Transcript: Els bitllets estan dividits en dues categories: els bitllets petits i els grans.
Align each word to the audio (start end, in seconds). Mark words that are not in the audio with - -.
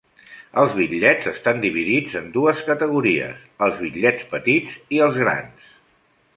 Els 0.61 0.71
bitllets 0.79 1.29
estan 1.31 1.61
dividits 1.65 2.17
en 2.23 2.33
dues 2.39 2.63
categories: 2.71 3.45
els 3.67 3.79
bitllets 3.85 4.27
petits 4.35 4.77
i 4.99 5.07
els 5.11 5.25
grans. 5.25 5.73